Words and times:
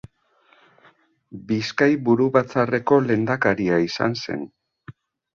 Bizkai 1.51 1.89
Buru 2.07 2.25
Batzarreko 2.37 2.97
lehendakaria 3.09 3.77
izan 3.91 4.17
zen. 4.25 4.49